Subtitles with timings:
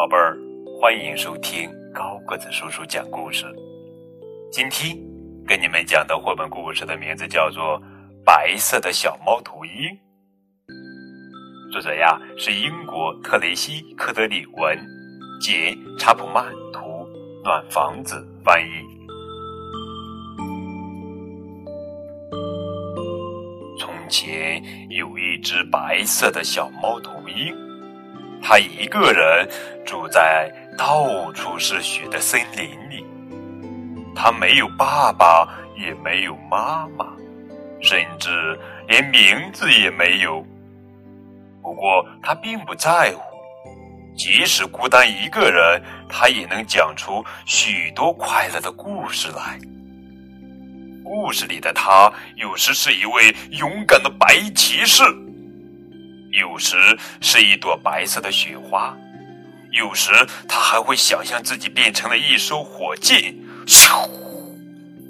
[0.00, 0.34] 宝贝儿，
[0.80, 3.44] 欢迎收听高个子叔叔讲故事。
[4.50, 4.96] 今天
[5.46, 7.78] 跟你们讲的绘本故事的名字叫做
[8.24, 9.70] 《白色的小猫头鹰》，
[11.70, 14.78] 作者呀是英国特雷西·科德里文，
[15.38, 17.06] 杰·查普曼图，
[17.44, 18.70] 暖房子翻译。
[23.78, 27.54] 从前有一只白色的小猫头鹰。
[28.42, 29.48] 他一个人
[29.84, 33.04] 住在到处是雪的森林里，
[34.14, 37.06] 他没有爸爸，也没有妈妈，
[37.80, 38.58] 甚至
[38.88, 39.20] 连名
[39.52, 40.44] 字也没有。
[41.62, 43.22] 不过他并不在乎，
[44.16, 49.58] 即使孤单一个人，他也能讲出许多快乐的故事来。
[51.04, 55.02] 故事里的他，有时是一位勇敢的白骑士。
[56.30, 56.76] 有时
[57.20, 58.96] 是一朵白色的雪花，
[59.72, 60.12] 有时
[60.48, 63.34] 他还会想象自己变成了一艘火箭，
[63.66, 64.08] 咻，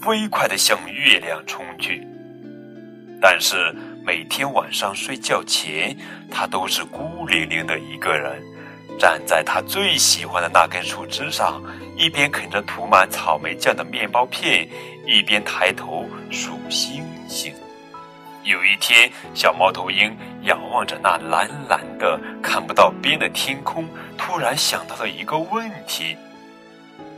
[0.00, 2.06] 飞快地向月亮冲去。
[3.20, 3.74] 但是
[4.06, 5.96] 每天晚上睡觉前，
[6.30, 8.40] 他都是孤零零的一个人，
[8.96, 11.60] 站在他最喜欢的那根树枝上，
[11.96, 14.68] 一边啃着涂满草莓酱的面包片，
[15.04, 17.52] 一边抬头数星星。
[18.44, 26.16] 有一天，小猫头鹰仰望着那蓝蓝的、看不到边的天空，突然想到了一个问题：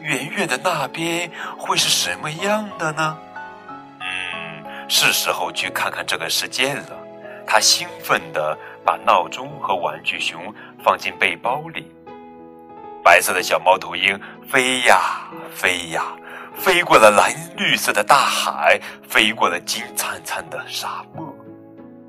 [0.00, 3.18] 远远的那边会是什么样的呢？
[4.00, 6.98] 嗯，是时候去看看这个世界了。
[7.46, 11.90] 他兴奋地把闹钟和玩具熊放进背包里。
[13.02, 16.04] 白色的小猫头鹰飞呀飞呀。
[16.52, 21.34] 飞过了蓝绿色的大海，飞过了金灿灿的沙漠，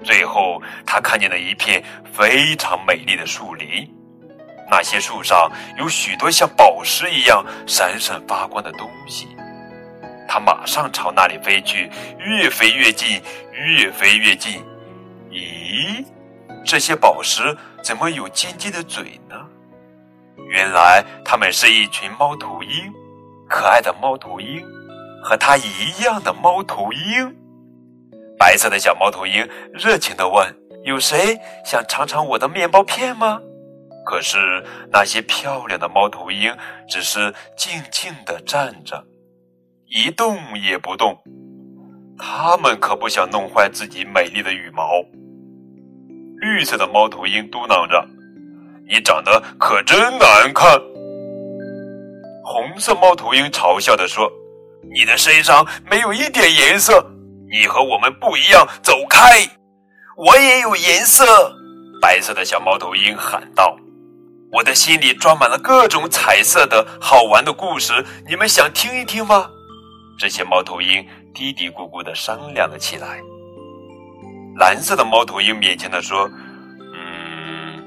[0.04, 3.88] 最后他看见了一片非常美丽的树林。
[4.70, 9.28] 那些树上有许多像宝石一样闪闪发光的东西。
[10.28, 13.22] 他马上朝那里飞去，越飞越近，
[13.52, 14.64] 越飞越近。
[15.30, 16.06] 咦，
[16.66, 19.36] 这些宝石怎么有尖尖的嘴呢？
[20.50, 22.94] 原来它们是一群猫头鹰。
[23.50, 24.66] 可爱的猫头鹰，
[25.22, 27.36] 和它一样的猫头鹰，
[28.41, 30.44] 白色的小猫头鹰热情地问
[30.84, 33.40] ：“有谁想尝尝我的面包片吗？”
[34.03, 36.51] 可是那些漂亮的猫头鹰
[36.90, 39.06] 只是静静地站着，
[39.85, 41.16] 一动也不动。
[42.18, 44.90] 它们可不想弄坏自己美丽的羽毛。
[46.38, 48.03] 绿色的猫头鹰嘟囔着
[48.90, 50.68] ：“你长得可真难看。”
[52.44, 54.28] 红色猫头鹰嘲笑地说
[54.91, 57.06] ：“你的身上没有一点颜色，
[57.51, 59.47] 你和我们不一样，走开！”
[60.17, 61.53] 我也有颜色，
[62.01, 63.75] 白色的小猫头鹰喊道
[64.51, 69.50] ：“我的心里装满了各种彩色的好玩的故事，你们想听一听吗？”
[70.19, 73.19] 这些猫头鹰嘀嘀咕咕地商量了起来。
[74.57, 76.29] 蓝色的猫头鹰勉强地说
[76.94, 77.83] ：“嗯，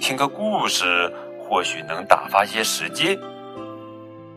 [0.00, 3.16] 听个故事或许能打发些时间。”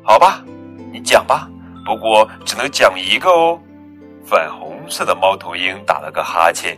[0.03, 0.43] 好吧，
[0.91, 1.49] 你讲吧，
[1.85, 3.59] 不过只能讲一个哦。
[4.25, 6.77] 粉红色的猫头鹰打了个哈欠，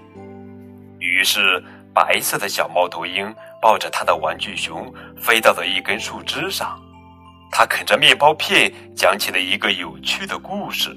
[1.00, 6.80] 于是白色的小猫头鹰抱着他的玩具熊飞到了一根树枝上，
[7.52, 10.96] 他啃着面包片，讲起了一个有趣的故事。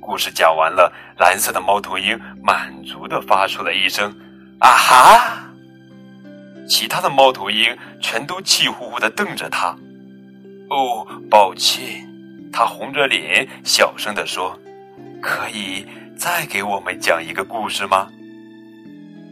[0.00, 4.12] 故事讲完了，蓝色的猫头鹰满足的发出了一声
[4.58, 5.52] “啊哈”，
[6.68, 9.76] 其他的猫头鹰全都气呼呼的瞪着他。
[10.70, 12.04] 哦，抱歉，
[12.52, 14.58] 他红着脸小声地说
[15.22, 15.86] ：“可以
[16.18, 18.08] 再给我们讲一个故事吗？”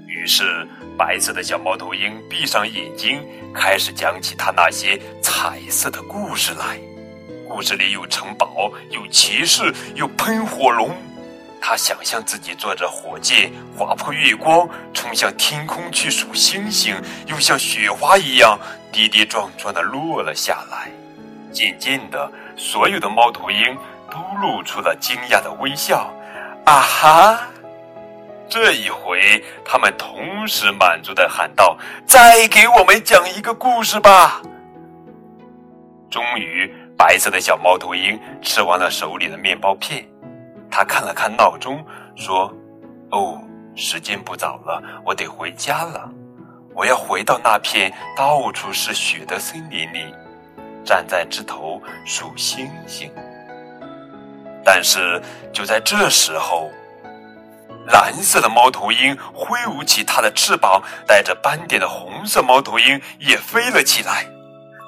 [0.06, 3.20] 于是，白色的小猫头鹰闭上眼睛，
[3.54, 6.78] 开始讲起他那些彩色的故事来。
[7.48, 10.96] 故事里有城堡，有骑士，有喷火龙。
[11.60, 16.94] 他想象自己坐着火箭划破月光，冲向天空去数星星，
[17.26, 18.58] 又像雪花一样
[18.90, 20.90] 跌跌撞撞地落了下来。
[21.52, 23.76] 渐渐的，所有的猫头鹰
[24.10, 26.12] 都露出了惊讶的微笑。
[26.66, 27.40] 啊哈！
[28.48, 34.42] 这一回，他们同时满足的喊道：“再给我们讲一个故事吧！”
[36.10, 40.04] 终于，白色的小猫头鹰吃完了手里的面包片，
[40.70, 41.84] 他看了看闹钟，
[42.16, 42.52] 说
[43.12, 43.40] ：“哦，
[43.76, 46.10] 时间不早了，我得回家了。
[46.74, 50.12] 我要回到那片到处是雪的森林里。”
[50.84, 53.12] 站在枝头数星星，
[54.72, 55.20] 但是
[55.52, 56.70] 就在这时候，
[57.88, 64.24] 蓝色的猫头鹰挥舞起它的翅膀，带着斑点的红色猫头鹰也飞了起来。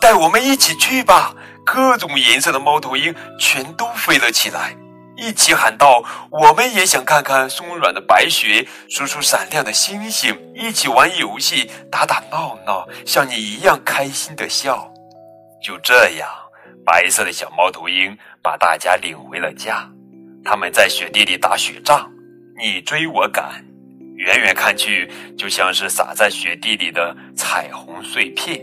[0.01, 1.35] 带我们一起去吧！
[1.67, 4.77] 各种颜色的猫头鹰全都飞了起来，
[5.17, 14.89] 一起喊道：“我们也想看看松软的白雪，数数闪亮的星星，一起玩游戏，打打闹闹，像你一样开心的笑。”
[15.61, 16.29] 就这样，
[16.85, 19.89] 白色的小猫头鹰把大家领回了家。
[20.45, 22.11] 他们在雪地里打雪仗，
[22.57, 23.65] 你追我赶，
[24.17, 25.09] 远远看去
[25.39, 28.61] 就像是洒在雪地里的彩虹碎片。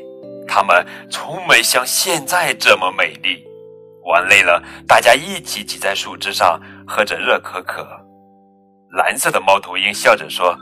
[0.47, 3.43] 它们从没像现在这么美丽。
[4.05, 7.87] 玩累了，大家一起挤在树枝上，喝着热可可。
[8.91, 10.57] 蓝色的猫头鹰笑着说：“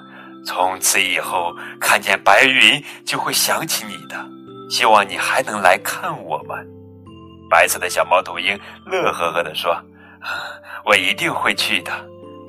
[0.45, 4.15] 从此以后，看见白云就会想起你的。
[4.69, 6.67] 希望你还能来看我们。”
[7.49, 9.75] 白色的小猫头鹰乐呵呵地说
[10.85, 11.91] ：“我一定会去的。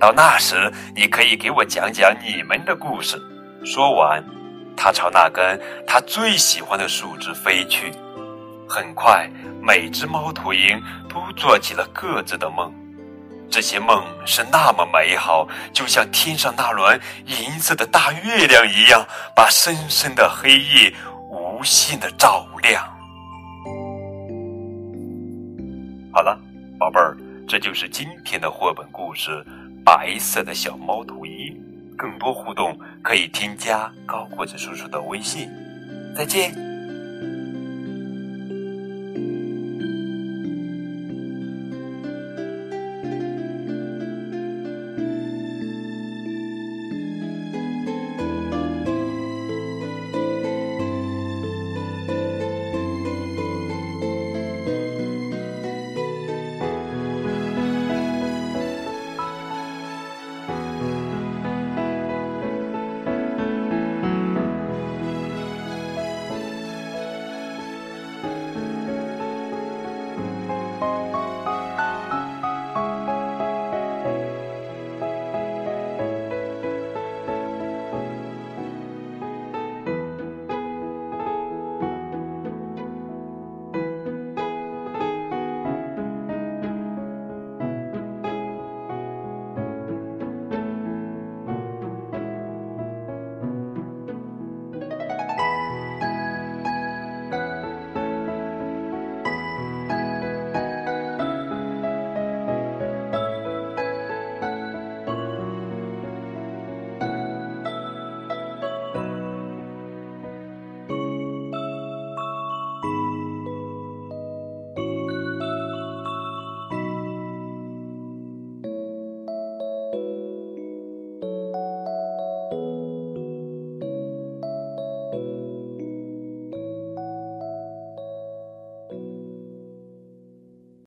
[0.01, 3.21] 到那时，你可以给我讲讲你们的故事。”
[3.65, 4.25] 说完。
[4.81, 7.91] 他朝那根他最喜欢的树枝飞去，
[8.69, 9.29] 很快，
[9.61, 12.73] 每只猫头鹰都做起了各自的梦。
[13.51, 19.05] 这些梦是那么美好，就像天上那轮银色的大月亮一样，
[19.35, 20.95] 把深深的黑夜
[21.29, 22.98] 无限的照亮。
[27.59, 29.33] 这就是今天的绘本故事
[29.85, 31.33] 《白色的小猫头鹰》。
[31.97, 35.51] 更多互动可以添加高个子叔叔的微信，
[36.15, 36.68] 再见。